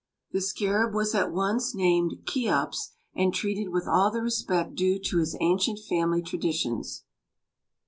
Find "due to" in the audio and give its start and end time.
4.73-5.19